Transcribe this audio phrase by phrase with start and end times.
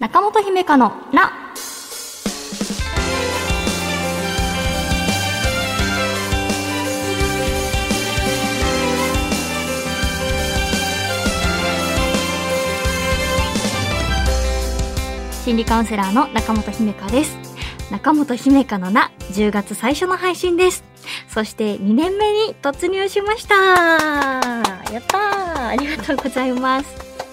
[0.00, 1.30] 中本姫香のな。
[15.44, 17.36] 心理カウンセラーの中本姫香です。
[17.90, 20.82] 中本姫香のな、10月最初の配信です。
[21.28, 27.29] そして2年目に突入しましたやったーありがとうございます。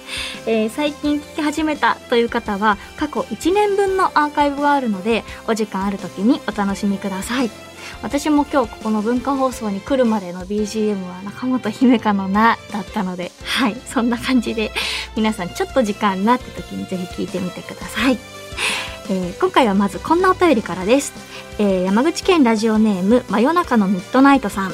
[0.48, 7.51] えー最近聞き始めたという方は過去1年分のアーカイブがあるのでお時間ある時にお楽しみください。
[8.01, 14.71] 私も今日ここの文化放送に来るまでの BGM は中本姫香のなだったのではいそんな感じで
[15.15, 18.18] 皆さんちょっと時間なって時にぜひ聞いてみてください、
[19.10, 21.14] えー今回はまずこんなお便りからです、
[21.60, 24.74] えー山口県ラジオネーム真夜中のミッドナイトさん、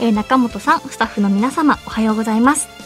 [0.00, 2.83] えー中本さんスタッフの皆様おはようございます。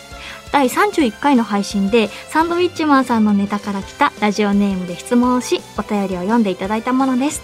[0.53, 7.43] 第31回の配信でサンドウィッチマンさんのネタから来たラジオネームで質問をしお便りを読んでいただいたものです。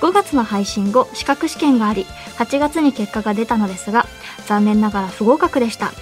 [0.00, 2.04] 5月の配信後資格試験があり
[2.36, 4.06] 8月に結果が出たのですが
[4.46, 5.92] 残念ながら不合格でした。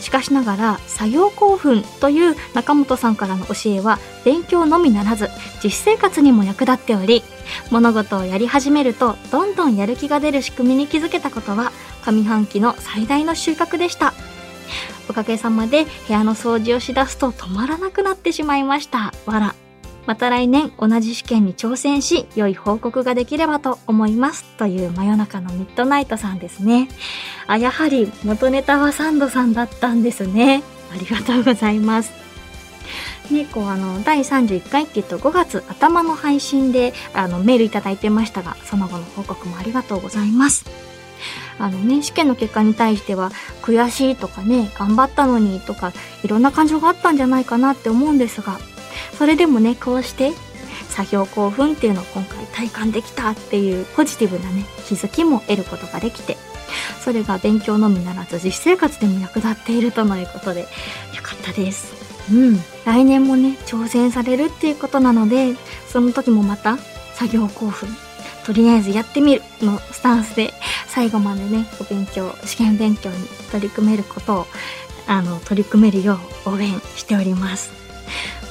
[0.00, 5.30] しかしながら作業興奮という中本さんからの教えは勉強のみならず
[5.62, 7.22] 実生活にも役立っており
[7.70, 11.72] 物事をやり始めるとどんどんやる気が出る仕組みに気づけたことは
[12.04, 14.12] 上半期の最大の収穫でした。
[15.14, 19.14] おかげさまで部屋の掃除をしだすと止まらなくなってしまいました。
[19.26, 19.54] わら。
[20.06, 24.42] また来年同じ試験に挑戦し、良い報告ができればと思います。
[24.58, 26.88] という真夜中のミッドナイトさんですね。
[27.46, 30.64] あ、やはり元ネタはサンドさんだったんですね。
[30.92, 32.12] ありがとうございます。
[33.30, 40.93] ね、こうあの、第31回っていうと5月頭の配信であのメールいただいてましたが、その後の報告もありがとうございます。
[41.58, 43.30] あのね、試験の結果に対しては
[43.62, 48.58] 悔しいとかね、頑張ったのにとか、いろんな感情があったんじゃないかなって思うんですが、
[49.18, 50.32] それでもね、こうして
[50.88, 56.36] 作業興奮っていうのを今回体感できたっていうポジティブなね、気づきも得ることができて、
[57.00, 60.66] それが勉強のみならず実生活でも役立っているとのいうことで、よ
[61.22, 62.04] かったです。
[62.32, 62.58] うん。
[62.84, 65.54] 来年もね、挑戦されるっていうことなので、
[65.88, 66.78] その時もまた
[67.14, 67.88] 作業興奮、
[68.44, 70.52] とりあえずやってみるのスタンスで
[70.94, 73.16] 最後までね、お勉強、試験勉強に
[73.50, 74.46] 取り組めることを、
[75.08, 77.72] あの、取り組めるよう応援しております。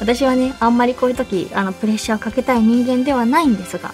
[0.02, 3.94] 私はね、あんまりこういう時、あの、プレッシャーをかけたい人間ではないんですが、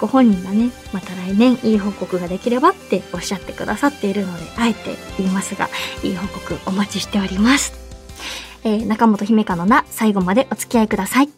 [0.00, 5.68] ご本人がね、また来年いい報告ができればっておっしゃってくださっているので、あえて言いますが、
[6.04, 7.72] いい報告お待ちしております。
[8.62, 11.28] えー中本姫香のな、最後までお付き合いください。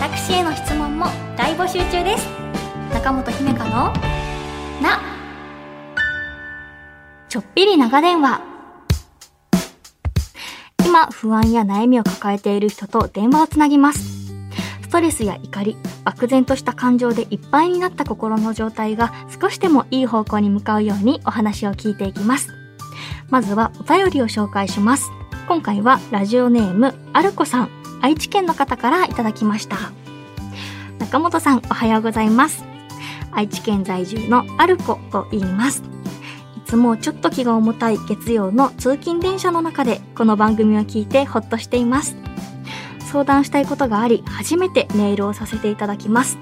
[0.00, 2.26] 私への質問も大募集中です。
[2.92, 4.17] 中本姫香の
[4.80, 5.00] な。
[7.28, 8.40] ちょっぴり長電話。
[10.84, 14.18] 今、不安や悩みを抱えている人と電話をつなぎます。
[14.82, 22.54] ストレスや怒り、漠然とした感情でいっぱいになった心の状態が少しでもいい方向に向かうようにお話を聞いていきます。
[23.28, 25.10] まずはお便りを紹介します。
[25.46, 29.76] 今回はラジオネーム、アルコさん、愛知県の方からいただきました。
[30.98, 32.67] 中本さん、おはようございます。
[33.32, 35.82] 愛知県在住のアルコと言います。
[36.56, 42.16] いつもちょっと気が重たい月曜の通勤電車の中でこの番組を聞いてほっとしています。
[43.10, 46.38] 相談したいことがあり、初めてメールをさせていただきます。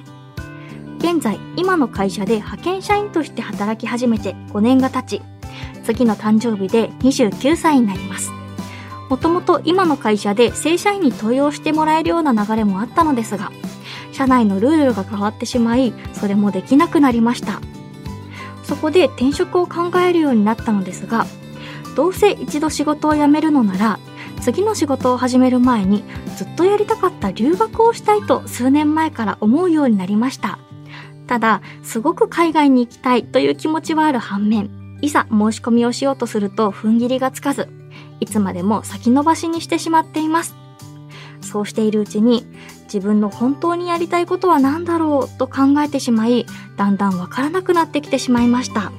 [0.98, 5.22] 現在、今の会社で派遣社員として働き始めて5年が経ち、
[5.84, 8.32] 次の誕生日で29歳になります。
[9.08, 13.52] もともと今の会社で正社員に登用してもらえるような流れもあったのですが、
[14.16, 17.60] 社内のルールが変わってしまい、それもできなくなりました。
[18.64, 21.26] そこで転職を考えるようになったのですが、
[21.94, 23.98] どうせ一度仕事を辞めるのなら、
[24.40, 26.02] 次の仕事を始める前に
[26.36, 30.58] ずっとやりたかった留学をしたいと数年前から思うようになりました。
[31.26, 34.70] ただ、すごく海外に行きたいという気持ちはある反面、
[35.02, 37.68] いざ申し込みをしようとすると踏ん切りがつかず、
[38.20, 40.56] いつまでも先延ばしにしてしまっています。
[41.42, 42.46] そうしているうちに、
[42.86, 46.46] 自分の本当にやりたいことは何だろうと考えてしまい、
[46.76, 48.92] だんだんわからなくなってきてしまいました。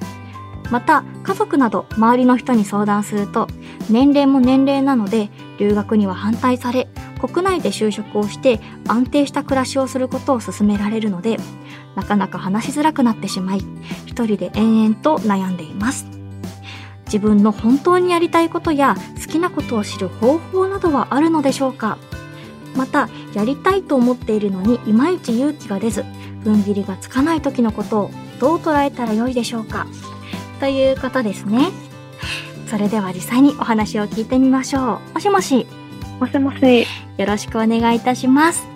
[0.69, 3.47] また、家族など周りの人に相談すると、
[3.89, 6.89] 年齢も年齢なので、留学には反対され、
[7.21, 11.37] 国内で就職をして安定した暮らしをすることを勧められるので、
[11.95, 13.61] なかなか話しづらくなってしまい、
[14.05, 16.05] 一人で延々と悩んでいます。
[17.05, 21.97] 自分の本当にやりたいことや好きなことを知る方法などはあるのでしょうか？
[22.75, 26.05] また、やりたいと思っているのにいまいち勇気が出ず、
[26.43, 29.87] 踏ん切りがつかない時のことをどう捉えたらよいでしょうか
[30.59, 31.69] ということですね。
[32.67, 35.13] それでは実際にお話を聞いてみましょう。
[35.13, 35.65] もしもし。
[36.19, 36.87] もしもし。
[37.17, 38.67] よろしくお願いいたします。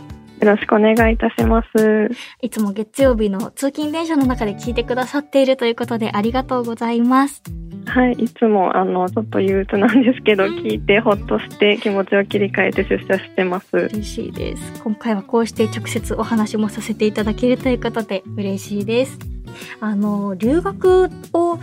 [0.42, 2.10] よろしくお願いいたします。
[2.42, 7.44] いつも月曜日の通勤電車の中で聞いてくださっているということでありがとうございます。
[7.92, 13.76] はい、いつもあのちょっと憂鬱なんですけど、うん聞いてほっとして気持ちを切り替えて出社してます。
[13.76, 14.82] 嬉しいです。
[14.82, 19.20] 今回はこうして直接お話もさせていただけるということで嬉しいです。
[19.82, 21.60] あの、留学をもう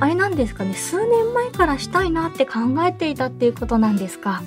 [0.00, 4.42] あれなんですかね、数年前からしたいなって考えていたっていうことなんですか？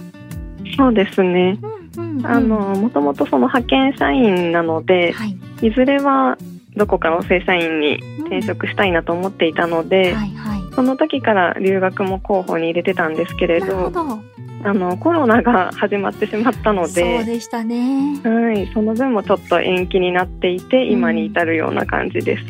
[0.75, 1.57] そうですね。
[1.95, 2.27] うんうん、うん。
[2.27, 5.38] あの、もともとその派遣社員なので、はい。
[5.62, 6.38] いずれは
[6.75, 10.61] どこかの正社員に転職したいなと思っていたので、はいはい。
[10.74, 14.20] その時から留学も候補に入れてたんですけれど、ど。
[14.64, 18.20] あのコロナが始まってしまったのそうで、でしたね。
[18.24, 22.44] はい、その分もちょっと延期になっていて、今に至るような感じです。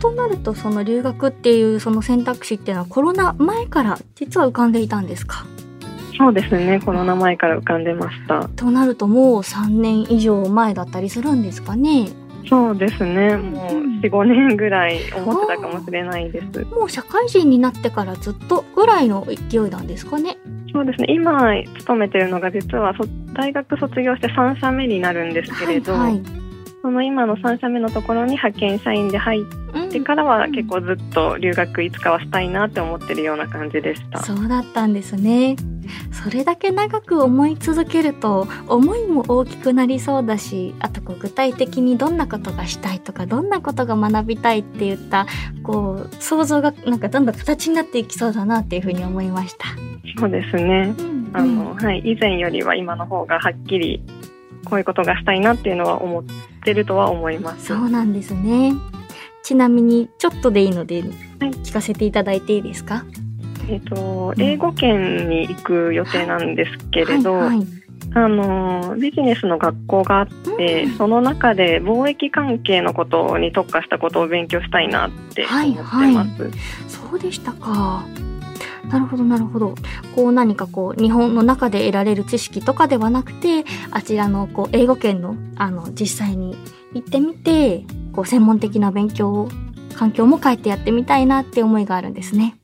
[0.00, 5.44] となるとその留学っていうその選択肢っていうのはコロナ前から実は浮かんでいたんですか？
[6.16, 8.48] そうですね、コロナ前から浮かんでました。
[8.56, 12.08] となるともう3年以上前だったりするんですかね？
[12.48, 16.64] そうですね、もううん4、5年ぐらい思ってたかもしれないです。
[16.64, 20.38] もう社会人になってからずっとぐらいの勢いなんですかね。
[20.72, 23.04] そうですね、今勤めてるのが実はそ
[23.34, 26.22] 大学卒業して3社目になるんですけれど、はいはい
[26.82, 29.44] その今の3社目のところに派遣社員で入っ
[29.74, 34.22] うんてからは結構ずっと留学いつかはしたいなって思ってるような感じでした。
[34.22, 35.56] そうだったんですね
[36.12, 45.26] それだけ長く思い続けると思いも大きくなりそうだしあとこう具体的にどんなことがしたいとかどんなことが学びたいって言った
[45.62, 49.66] こう想像がなんかどんどん形になっていきそうだなっていうふうに思いました。
[50.18, 50.94] そうですね。
[50.98, 54.02] うんあの、はい、以前よりは今の方がはっきり
[54.64, 56.24] こういうことがしたいなっていうのは思っ
[56.64, 57.66] てるとは思います。
[57.66, 58.72] そうなんですね。
[59.42, 61.10] ちなみにちょっとでいいので、はい
[61.64, 63.04] 聞かせていただいていいですか？
[63.68, 67.66] えっ、と英語圏に行く予定なんですけれど、はいはい
[68.12, 70.26] あのビジネスの学校があっ
[70.56, 76.50] て、うんその中で貿易関係のことに特化したことを勉強したいなって思ってます。
[76.88, 78.04] そうでしたか。
[78.88, 79.74] なるほどなるほど。
[80.14, 86.56] こう何かこう日本の中で得られる知識とかではなくて、あちらのこう英語圏のあの実際に
[86.94, 89.48] 行ってみて、こう専門的な勉強を
[89.94, 92.59] 環境も変えてやってみたいなって思いがあるんですね。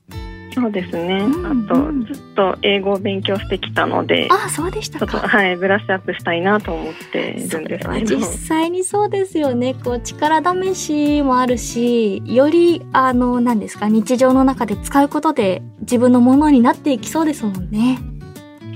[0.59, 1.19] そうですね。
[1.19, 5.19] うんあとずっと英語を勉強してきたので、ああ、そうでしたか。
[5.19, 8.23] はいブラッシュアップしたいなと思っていそるんですけど実。
[8.23, 9.75] 際にそうですよね。
[9.75, 17.99] こう力試しもあるし、よりあの何ですか日常の中で使うことで自分のものになっていきそうですもんね。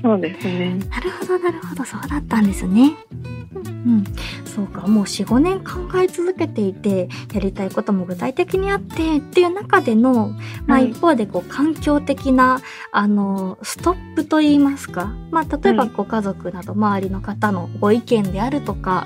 [0.01, 0.75] そうですね。
[0.89, 2.95] なるほどなるほどそうだったんですね。
[3.15, 4.03] うんうん、
[4.45, 10.29] そうかもう45年考え続けていてやりたいことも具体的にあってっていう中での、
[10.67, 12.61] まあ、はい一方でこう環境的な
[12.91, 19.05] あのストップといいますか、まあ、例えばはいご家族など周りの方のご意見であるとか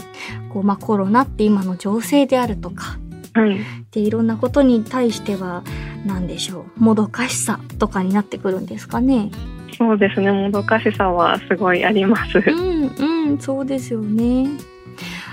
[0.53, 3.00] こう、まあ、コロナって今の情勢であるとか
[3.33, 3.59] はい。
[3.92, 5.63] でいろんなことに対しては
[6.06, 9.31] 何でしょうもどかしさとかになってくるんですかね。
[9.78, 10.32] そうですね。
[10.32, 12.40] もどかしさはすごいあります。
[12.40, 12.88] うん
[13.28, 14.48] うんそうですよね。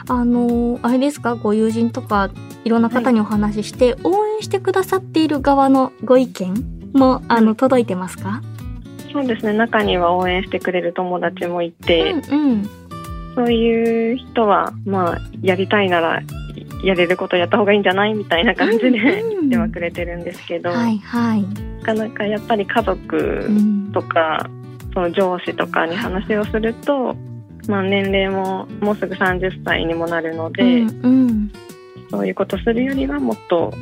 [0.09, 1.37] あのあれですか？
[1.37, 2.31] ご友人とか
[2.65, 8.43] いろんな方にお話しして、応援してくださっている側のご意見もあの、うん届いてますか？
[9.13, 9.53] そうですね。
[9.53, 12.71] 中には応援してくれる友達もいて、うんうん
[13.35, 16.21] そういう人は、まあ、やりたいなら、
[16.85, 18.13] やれることやった方がいいんじゃない？
[18.13, 21.72] みたいな感じでうん言ってはくれてるんですけど、はいはい。
[21.83, 23.17] なかなかやっぱり家う族
[23.49, 24.49] んとか、
[24.95, 27.15] その上司とかに話をすると、
[27.69, 31.53] まあ、年齢ももうすぐ30歳にもなるので、うんうん
[32.11, 33.73] そういうことするよりはもっと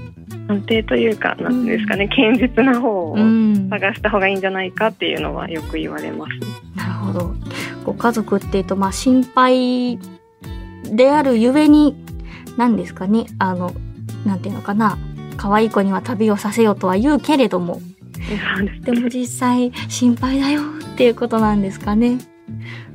[0.46, 6.32] 安定というか、なんていうんですかね、堅実な方をうん、な探した方がいいんじゃないかっていうのはよく言われます。
[6.76, 7.34] るほど。
[7.84, 9.98] ご家族っていうとまあ心配
[10.84, 11.96] であるゆえに
[12.56, 13.72] 何ですかねあの
[14.24, 14.98] なんていうのかな
[15.36, 17.80] 可愛い子には旅をさせようとは言うけれども
[18.84, 22.14] でも実際心配だよっていうことなんですかね。
[22.14, 22.20] ん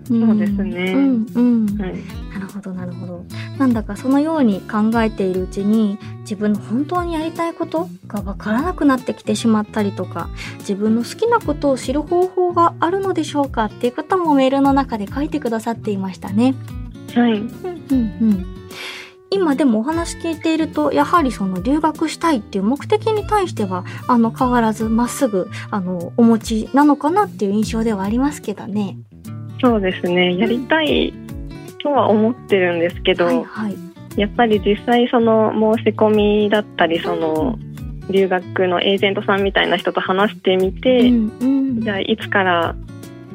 [0.08, 1.78] そうですねうんうん。
[1.80, 3.26] はいなるほどなるほど。
[3.58, 16.56] なんだかそのように考えているうちに自分の本当にやりたいことがわからなくなってきてしまったりとか自分の好きなことを知る方法があるのでしょうかっていうこともメールの中で書いてくださっていましたね。
[17.16, 17.32] はい。
[17.32, 18.65] うんうんうん。
[19.32, 28.98] 今でもお話聞いているとやはりその留学したいっていう目的に対してはあの変わらずまっすぐあのお持ちなのかなっていう印象ではありますけどね。
[29.62, 30.38] そうですね。
[30.38, 31.14] やりたい
[31.80, 33.76] とは思ってるんですけど、はいはい。
[34.16, 37.58] やっぱり実際その申し込みだったり、その
[38.10, 42.76] 留学のエージェントさんみたいな人と話してみて、うんうんじゃあいつから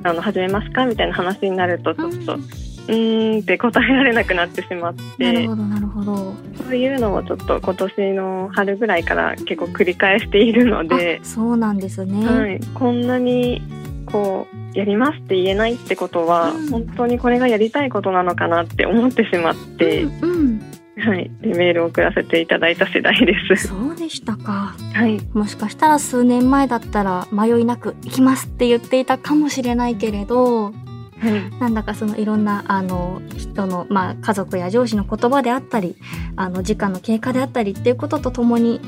[0.02, 6.34] あの始めますかみたいな話になるとちょっと、うーんって答えられなくなってしまっなてるほど、なるほど。
[6.64, 12.26] そういうのをちょっと今年の春ぐらいから結構繰り返しているのであ、そうなんですね。
[12.26, 13.62] はい、こんなに
[14.06, 20.60] こうやりますって言えないってことは、うん本当にこれがやりたいことなのかなって思ってしまって、うん、うん。
[21.00, 23.68] はい、でメールを送らせていただいた次第です。
[23.68, 24.74] そうでしたか。
[24.92, 30.72] はい、もしかしたら数年前だったら迷いなく行きますって言っていたかもしれないけれど、
[31.20, 35.96] はい、なんだかそのいろんなあの人の、まあ、家族や上司の言葉であったり
[36.36, 38.80] あの時間の経過であったりっていうこととともに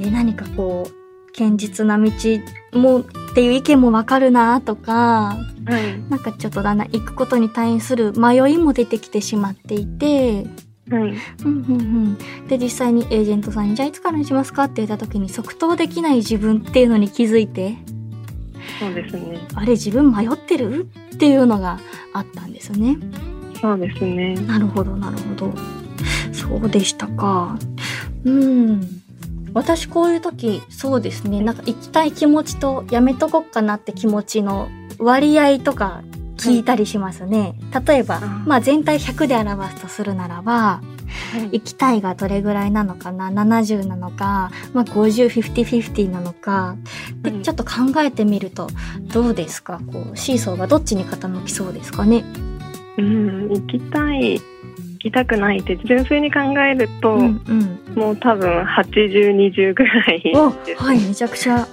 [0.00, 2.10] え何かこう堅実な道
[2.72, 10.44] もっていう意見もわかるなとかはい、なんかちょっとだんだん行くことに対する迷いも出てきてしまっていて、
[10.88, 11.48] はい、うんうんう
[12.44, 17.76] ん、で実際にエージェントさんに「じゃあいつからにしますか?」って言った時に即答できない自分っていうのに気づいて
[18.78, 19.40] そうですね。
[19.54, 20.88] あれ自分迷ってる？
[21.14, 21.78] っていうのが
[22.12, 22.98] あったんですね。
[23.60, 24.34] そうですね。
[24.34, 25.54] なるほど、なるほど。
[26.32, 27.58] そうでしたか。
[28.24, 29.02] うん。
[29.54, 31.40] 私こういう時、そうですね。
[31.40, 34.68] なんか行きたい気持ちとやめとこっかなって気持ちの
[34.98, 36.02] 割合とか
[36.36, 37.54] 聞いたりしますね。
[37.86, 40.82] 例えば、あまあ全体100で表すとするならば、は
[41.52, 46.76] い、行きたいがどれぐらいなのかな ?70 なのか、まあ50、50、50なのか。
[47.22, 47.70] で、はいちょっと考
[48.02, 48.68] えてみると、
[49.12, 49.80] どうですか？
[49.92, 52.24] こう、シーソーがどっちに傾きそうですかね？
[52.98, 54.42] うん、行きたい、行
[54.98, 57.94] きたくないって純粋に考えると、うんうん。
[57.94, 60.32] もう多分80、20ぐらい。
[60.76, 61.66] はい、めちゃくちゃ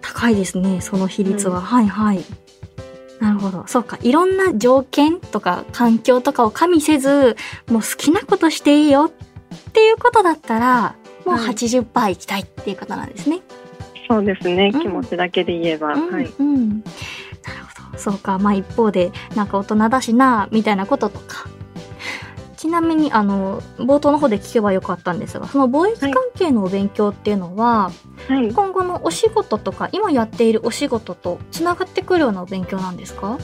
[0.00, 1.58] 高いですね、その比率は。
[1.58, 2.20] うんはいはい。
[3.20, 3.64] なるほど。
[3.66, 3.98] そうか。
[4.02, 7.36] いろんな条件とか環境とかを加味せず、
[7.68, 9.12] もう好きなことしていいよ
[9.54, 10.94] っていうことだったら、
[11.26, 13.40] もうはい80%行きたいっていうことなんですね。
[14.08, 16.24] そうですね、うん気持ちだけで言えば、うん、はい。
[16.26, 16.80] うん。
[16.80, 16.84] なる
[17.76, 17.98] ほど。
[17.98, 18.38] そうか。
[18.38, 21.46] まあ一方で、なんか大人だしな、みたいなこととか。
[22.60, 27.90] ちなみに、あの、冒頭の方で聞けばよかったんですが、その貿易関係のお勉強っていうのは、
[28.28, 33.38] はい、今後のお仕事とか今やっているお仕事とつながってくるようなお勉強なんですか？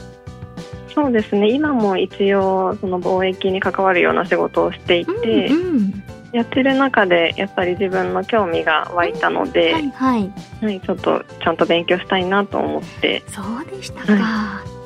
[0.93, 10.31] そうですね、今も一応、その貿易に関わるような仕事をしていて、うんうん、やってる中で、やっぱり自分の興味が湧いたので、はいはい
[10.61, 14.76] はい、ちょっとちゃんと勉強したいなと思って、そうでしたか、うん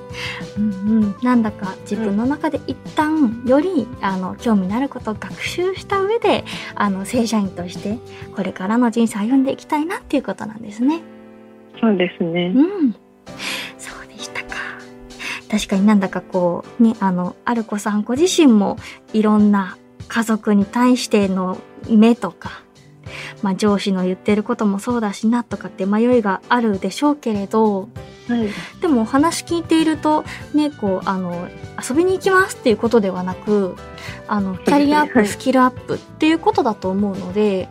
[0.91, 6.43] うん、なんだか自分の中で一旦よりあの興味のあることを学習した上で
[6.75, 7.97] あの正社員として
[8.35, 11.01] これからの人生歩んでいきたいなっていうことなんですね。
[11.79, 12.51] そうですね。
[12.53, 12.91] うん。
[13.77, 14.55] そうでしたか。
[15.49, 18.77] 確かになんだかこう、ね、あの、アルコさんご自身も
[19.13, 19.77] いろんな
[20.09, 21.57] 家族に対しての
[21.89, 22.63] 目とか、
[23.41, 27.89] まあ上司の言ってることもそうだしなとかって迷いがあるでしょうけれど、
[28.27, 28.49] はい、
[28.81, 31.47] でもお話聞いていると、ね、こう、あの、
[31.89, 33.75] 遊びに行きますっていうことではなく、
[34.27, 37.67] あの、キャリアアップ、はいスキルアップっていうことだと思うので、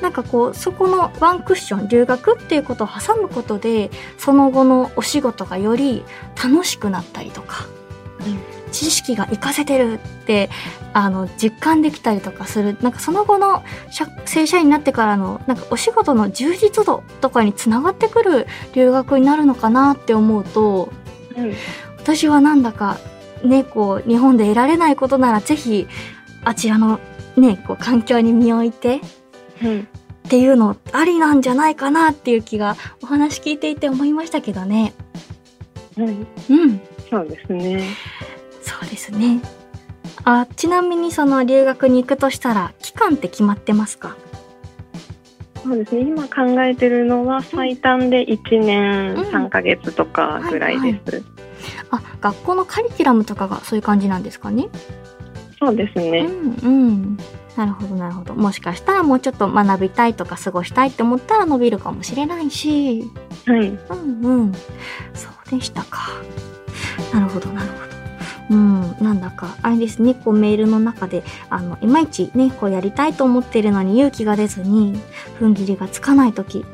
[0.00, 6.04] なんかこう、そこのワンクッション、留学っていうことを挟むことで、その後のお仕事がより
[6.42, 7.66] 楽しくなったりとか、
[8.68, 10.50] 知識が活かせてるって、
[10.92, 20.92] あの、実感できたりとかする、なんかその後の社正社員になってからの、なんかお仕事の充実度とかにつながってくる留学になるのかなって思うと、
[21.36, 21.54] はい、
[21.98, 22.98] 私はなんだか、
[23.44, 25.86] ね、こう、日本で得られないことならぜひ、
[26.44, 27.00] あちらの
[27.36, 29.00] ね、こう、環境に身を置いて、
[29.60, 34.92] はい、っていうのありなんじゃないかなっていう気がお話聞いていて思いましたけどね。
[35.96, 36.08] はい、
[36.50, 36.80] うん。
[37.08, 37.82] そうですね。
[38.68, 39.40] そうですね。
[40.24, 44.16] あ、ちなみにその留学に行くとしたら、期間って決まってますか？
[45.62, 46.02] そうですね。
[46.02, 51.24] 今考えてるのは最短で1年うん3ヶ月とかぐらいです。
[51.90, 54.68] あ、学校のカリキュラムとかがそういう感じなんですかね？
[55.58, 56.20] そうですね。
[56.20, 57.18] うんうん。
[57.56, 58.34] なるほど、なるほど。
[58.34, 63.10] もしかしたらもうちょっと学びたいとか過ごしたいって思ったら伸びるかもしれないし。
[63.46, 64.52] はい、うんうん。
[65.14, 66.10] そうでしたか。
[67.12, 67.97] なるほど、なるほど。
[68.50, 74.98] うん、なんだか、あれですね、こうメールの中で、あの、いまいちね、こうやりたいと思っているのに勇気が出ずに、
[75.38, 76.64] 踏ん切りがつかない時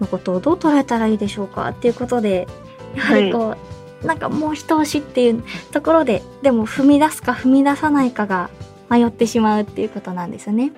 [0.00, 2.48] のことをどう捉えたらいいでしょうかっていうことで、
[2.94, 3.56] やはりこ
[4.02, 8.50] う、なんかもう一押しっていうところで、でも踏み出すか踏み出さないかが
[8.90, 10.72] 迷ってしまうっていうことなんですね。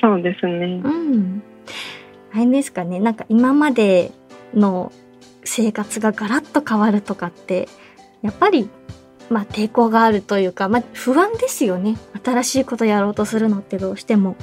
[0.00, 0.80] そうですね。
[0.84, 1.42] うん。
[2.32, 4.12] あれですかね、なんか今まで
[4.54, 4.92] の
[5.44, 7.68] 生活がガラッと変わるとかって、
[8.22, 8.68] やっぱり、
[9.30, 11.96] まあ抵抗があるというか、まあ不安ですよね。
[12.24, 14.36] 新しいことやろうとするのってどうしても。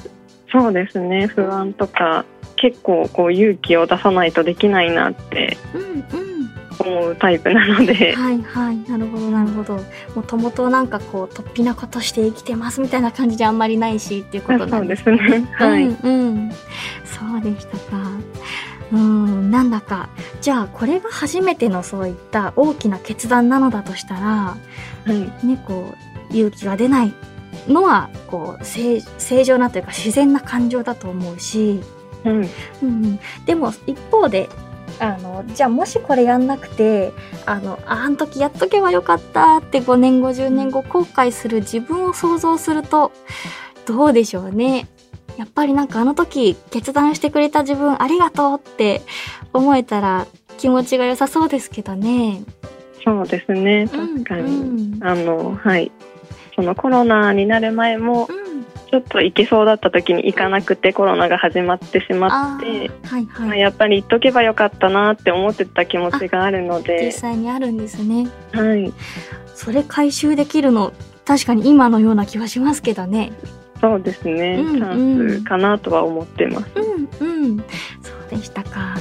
[0.50, 1.26] そうですね。
[1.28, 2.24] 不安とか
[2.56, 6.32] 結構こう勇気を出さないとできないなってうんうん。
[6.78, 9.78] 思うタイプなので、はいはいなるほどなるほど
[10.14, 15.48] もともとなんかこう突飛なことして生きてますみたいな感じじゃあんまりないしっていうことなそうんでですすね。
[15.52, 15.84] はい。
[15.84, 16.52] うん、うん、
[17.04, 18.10] そうでしたか
[18.92, 24.58] うんなんだかじゃあこれが初めてのそういった大きな決断なのだとしたらは
[25.06, 25.46] い。
[25.46, 25.94] ねこ
[26.30, 27.14] う勇気が出ない
[27.68, 31.80] のはこう正正常なというか自然な感情だと思うし、
[32.24, 32.32] うん。
[32.32, 32.46] うん
[32.82, 34.48] うん、でも一方で
[35.00, 37.12] あのじゃあもしこれやんなくて
[37.46, 43.12] あのああん時やっとけばよかったって5年後10年後後悔する自分を想像すると
[43.86, 44.88] どうでしょうね
[45.36, 49.02] やっぱりなんかあの時決断してくれた自分ありがとうって
[49.52, 50.26] 思えたら
[50.58, 52.42] 気持ちが良さそうですけどね。
[53.04, 53.88] そうですね。
[53.88, 54.42] 確かに。
[54.42, 55.90] うんうんあの、はい。
[56.54, 58.42] そのコロナになる前も、うん
[58.92, 63.60] ちょっと行けそうだった時に行かなくてコロナが始まってしまあって、ーはいまあはい。
[63.60, 68.28] やっぱり行っとけばよかったなって思ってた気持ちがあるの実で、際にあるんですね。
[68.52, 68.92] はい。
[69.54, 70.92] それ回収できるの
[71.24, 73.32] 確かに今のような気はしますけどね。
[73.82, 74.62] そうですね。
[74.64, 76.70] うんチャンスかなとは思ってます。
[76.76, 77.58] うんうん。
[77.58, 77.64] そ
[78.26, 78.96] うでしたか。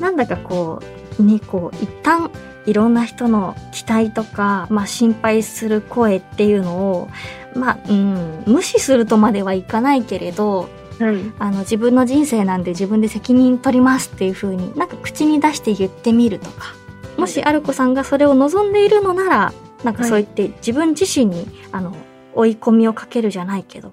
[0.00, 0.80] なんだかこ
[1.18, 2.30] う、ね、こう、一旦
[2.64, 7.08] いろんな人の期待とか、まあ心配する声っていうのを、
[7.56, 10.68] まあ、うん、無視するとまではいかないけれど、
[11.00, 11.32] はい。
[11.40, 16.76] あの自分の人生なんで自分で責任取りますっていう風になんか口に出して言ってみるとか
[17.16, 19.52] もしアルコさんがそれを望んでいるのなら
[19.82, 21.96] なんかそう言って自分自身にあの
[22.34, 23.92] 追い込みをかけるじゃないけど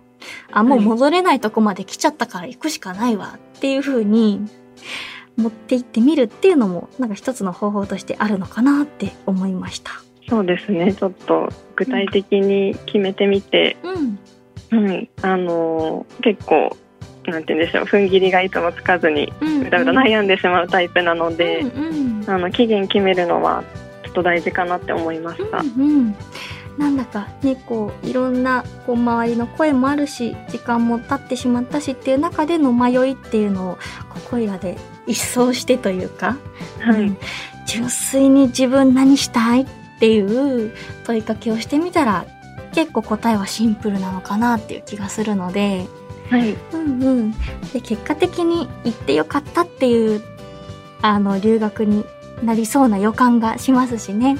[0.51, 4.42] あもう戻れないとこまで来ちゃったから行くしかないわっていう風に
[5.38, 9.92] 持って行ってみるっていうのもなんか一つの方法としてあるのかなって思いました。
[10.30, 10.94] そうですね。
[10.94, 13.78] ちょっと具体的に決めてみて、
[14.72, 15.10] うん、はい。
[15.22, 16.75] あのー結構、
[17.25, 17.84] なんて言うんでしょう。
[17.86, 23.63] 踏ん切りがいつもつかずに、うん、うだうだ悩んでしまうタイプなので、うんうんあの期限決めるのは
[24.04, 25.58] ちょっと大事かなって思いました。
[25.58, 26.16] うんうん、
[26.78, 33.77] なんだかねこういろんなこう周りの声もあるし時間も経ってしまったしっていう中での迷いっていうのを
[34.10, 36.38] ここいらで一掃してというか、
[36.79, 37.01] はい。
[37.01, 37.18] うん
[37.66, 39.68] 純粋に自分何したいっ
[40.00, 40.74] ていう
[41.05, 42.25] 問いかけをしてみたら
[42.74, 45.86] 結構答えはシンプルなのかなっていう気がするので、
[46.29, 46.53] はい。
[46.74, 47.31] うんうん、
[47.72, 50.22] で結果的に行ってよかったっていう
[51.01, 52.05] あの留学に
[52.44, 54.38] なりそうな予感がしますしね。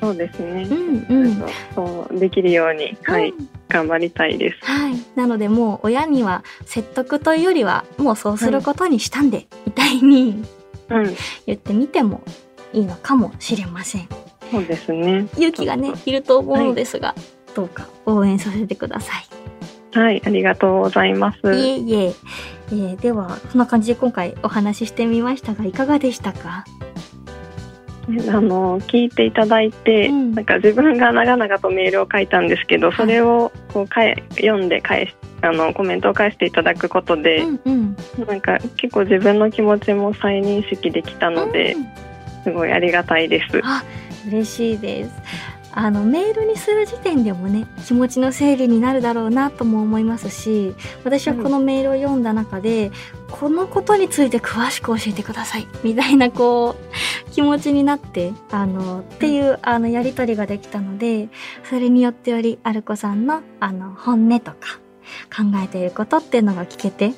[0.00, 0.66] そうですね。
[0.70, 4.58] うんうんそうできるように、はい、うん頑張りたいです。
[4.62, 4.94] はい。
[5.16, 10.44] なのでもう親には説得というよりはもうそうすることにしたんで、みたいに
[10.88, 12.22] うん、言ってみても
[12.72, 14.08] いいのかもしれません。
[14.52, 15.26] そうですね。
[15.36, 17.16] 勇気がね、いると思うのですが、
[17.56, 19.98] どうか応援させてください。
[19.98, 21.38] はい、ありがとうございます。
[21.54, 22.12] いえいえ
[22.70, 26.64] えーでは、そんな感じで今回お話ししてみましたが、いかがでしたか？
[28.30, 37.96] あの聞いていただいて、うんなんか自分が長々とメールを書いたんですけど、それをこうかえ読んで返しあのコメントを返していただくことで、うんうん。
[38.26, 42.06] なんか結構自分の気持ちも再認識できたので、うん
[42.46, 43.60] すごいありがたいです。
[43.64, 43.82] あ、
[44.28, 45.10] 嬉しいです。
[45.76, 52.90] あの、メールにする時点でもね、気持ちの整理になるだろうなとも思いますし、私はこのメールを読んだ中で、
[53.30, 56.76] このことについて詳しく教えてください、みたいなこ
[57.28, 61.28] う、気持ちになって、あの、っていう、あの、やりとりができたので、
[61.68, 64.80] それによってより、アルコさんの、あの、本音とか、
[65.30, 67.12] 考えていることっていうのが聞けて、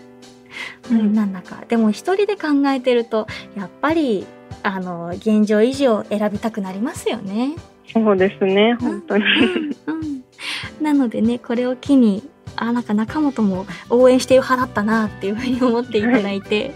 [0.91, 1.63] うん、うんなんだか。
[1.69, 4.27] でも一人で考えてると、やっぱり、
[4.65, 7.55] あの、現状維持を選びたくなりますよね。
[7.93, 9.25] そうですね、本当に。
[9.87, 10.19] うんうん
[10.81, 12.23] なのでね、これを機に、
[12.57, 16.73] あ、なんか中本も応援してる派だったなっていうふうに思っていただいて、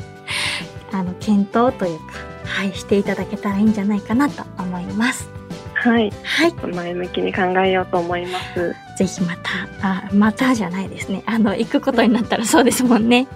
[0.93, 2.05] あの、検討というか、
[2.45, 5.29] はい、していただけたらいいんじゃないかなと思います。
[5.75, 6.53] はい、はい。
[6.53, 8.75] 前向きに考えようと思います。
[8.99, 11.23] ぜひまた、あ、またじゃないですね。
[11.27, 13.27] あの、行くことになったらそうですもんね。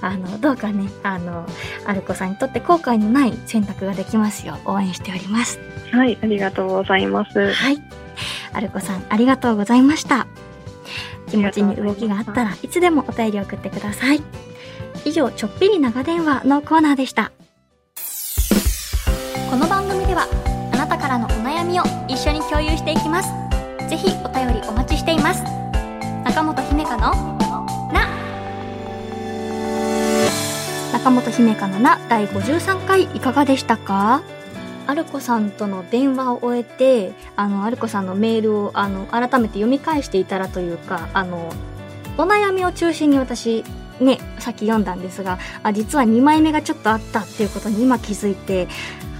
[0.00, 1.46] あの、どうかね、あの、
[1.84, 5.58] アルコさんにとって後悔のない選択ができますよう応援しております。
[5.92, 7.52] はい、ありがとうございます。
[7.52, 7.82] はい。
[8.52, 10.26] アルコさん、ありがとうございました。
[11.28, 14.22] 気持ちに動きがあったらいつでもお便り送ってください。
[15.04, 17.32] 以上、ちょっぴり長電話のコーナーでした。
[19.50, 20.26] この番組では、
[20.72, 23.30] あなたからのお悩みを一緒に共有していきます。
[23.88, 25.42] ぜひお便りお待ちしています。
[26.24, 27.00] 中本姫香の
[27.92, 28.08] な
[30.92, 34.22] 中本姫香のな第53回いかがでしたか？
[34.90, 41.52] アルコさんとの電話を終えて、あの、アルコさんのメールを、あの、改めて読み返していたらというか、あの、
[42.18, 43.62] お悩みを中心に私、
[44.00, 48.66] ね、さっき読んだんですが、あ、実は2枚目がちょっとあったっていうことに今気づいて、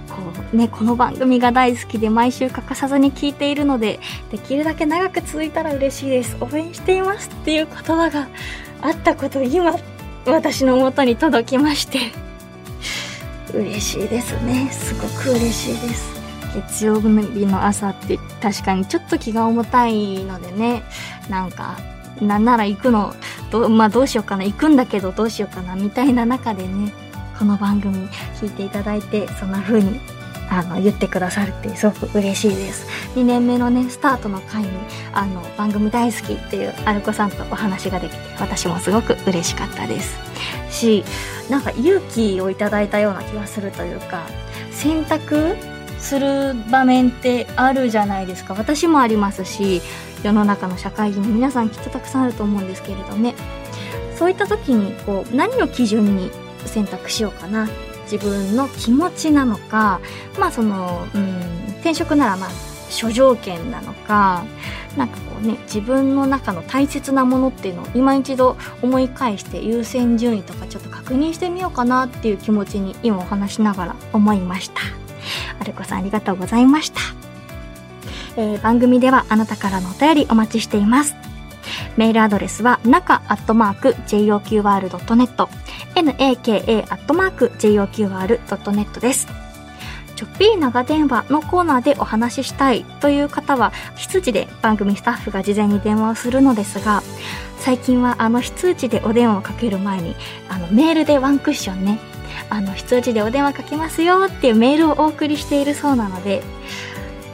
[0.08, 0.16] こ
[0.52, 4.00] うね、この番組が大好きで毎週欠かさずに聞いているので、
[4.32, 6.36] できるだけ長く続いたら嬉しいです。
[6.40, 8.26] 応援していますっていう言葉が
[8.82, 9.72] あったこと今、
[10.26, 12.29] 私の元に届きまして、
[13.52, 14.68] 嬉しいですね。
[14.70, 16.20] すごく嬉しいです。
[16.54, 17.08] 月曜日
[17.46, 20.82] の朝って確かにちょっと気が重たいのでね、
[21.28, 21.78] なんか、
[22.20, 23.14] なんなら行くの、
[23.50, 26.92] ど,、まあ、どうしようかな、行くんだけどどうしようかな、みたいな中でね、
[27.38, 28.08] この番組
[28.40, 30.00] 聞いていただいて、そんな風に
[30.50, 32.86] あの、言ってくださるってすごく嬉しいです。
[33.14, 34.68] 2年目のね、スタートの回に、
[35.12, 40.18] あの、番組大好きっていうアルコさんとお話ができて、私もすごく嬉しかったです。
[40.70, 41.04] し、
[41.48, 44.26] なんか勇気をいただいたような気がするというか、
[44.72, 45.56] 選択
[45.98, 48.54] する場面ってあるじゃないですか。
[48.54, 49.80] 私もありますし、
[50.24, 53.34] 世の中の社会人の皆さんきっとたくさんあると思うんですけれどね。
[54.18, 56.30] そういった時に、こう、何を基準に
[56.66, 57.68] 選択しようかな
[58.10, 60.00] 自分の気持ちなのか、
[60.38, 61.40] まあその、うん、
[61.80, 62.50] 転職ならまあ、
[62.90, 64.44] 諸条件なのか、
[64.96, 74.80] なんかこうね、自分の中の大切なものっていうのを今一度思い返して優先順位とかちょっと確認してみようかなっていう気持ちに今お話しながら思いました。
[75.60, 77.00] アルコさんありがとうございました。
[78.36, 81.29] えー、番組ではあなたからのお便りお待ちしています。
[82.00, 85.48] メールアドレスは、中アットマーク JOQR.net、
[85.96, 89.28] naka アットマーク JOQR.net です。
[90.16, 97.02] ちょっぴー長電話のコーナーでお話ししたいという方は、羊で番組スタッフが事前に電話をするのですが、
[97.58, 100.16] 最近はあの非通知でお電話をかける前に、
[100.48, 101.98] あのメールでワンクッションね、
[102.48, 106.42] あの非通知でお電話かけますよっていうメールをお送りしているそうなので、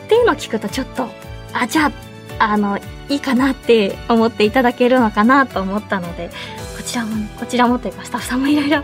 [0.06, 1.06] っていうのを聞くとちょっと、
[1.52, 2.05] あ、じゃあ、
[2.38, 6.30] あの、いいかなって思っていただけるのかなと思ったので、
[6.76, 8.82] こちらも、こちらもというかスタッフさんもいろいろ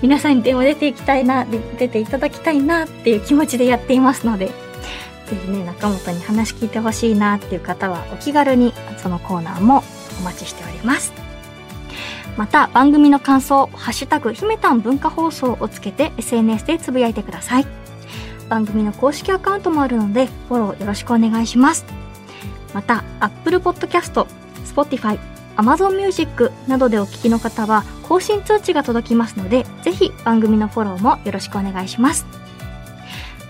[0.00, 1.46] 皆さんに電話出ていきたいな、
[1.78, 4.52] 出ていただきたいなっていう気持ちでやっていますので、ぜ
[5.44, 9.82] ひね、中本に話聞いてほしいなっていう方はお気軽にそのコーナーも
[10.20, 11.12] お待ちしております。
[12.36, 17.66] また番組の感想、ハッシュタグ、ひめたん文化放送をつけて SNS でつぶやいてください。
[18.48, 22.01] 番組の公式アカウントもあるので、フォローよろしくお願いします。
[22.74, 24.26] また Apple Podcast、
[24.64, 25.18] Spotify、
[25.56, 32.26] Amazon Music などでお聞きの方は更新通知が届きますので、ぜひ番組のフォローもよろしくお願いします。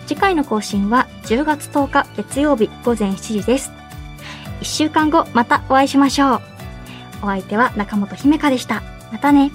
[0.07, 3.73] 次回の更新は10月10日月曜日午前7時です。
[4.61, 6.41] 1週間後またお会いしましょう。
[7.23, 8.83] お相手は中本姫香でした。
[9.13, 9.51] またね。